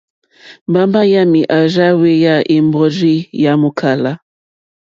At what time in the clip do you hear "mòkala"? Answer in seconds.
3.61-4.11